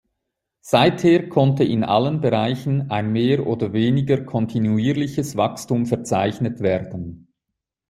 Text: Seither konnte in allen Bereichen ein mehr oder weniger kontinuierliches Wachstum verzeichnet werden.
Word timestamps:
Seither 0.61 1.29
konnte 1.29 1.63
in 1.63 1.83
allen 1.83 2.21
Bereichen 2.21 2.89
ein 2.89 3.11
mehr 3.11 3.45
oder 3.45 3.71
weniger 3.71 4.19
kontinuierliches 4.25 5.37
Wachstum 5.37 5.85
verzeichnet 5.85 6.59
werden. 6.59 7.27